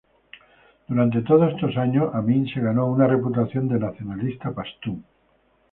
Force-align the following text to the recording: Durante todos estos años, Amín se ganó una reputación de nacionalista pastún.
Durante 0.87 1.21
todos 1.21 1.53
estos 1.53 1.77
años, 1.77 2.09
Amín 2.15 2.47
se 2.47 2.59
ganó 2.59 2.87
una 2.87 3.05
reputación 3.05 3.67
de 3.67 3.77
nacionalista 3.77 4.51
pastún. 4.51 5.05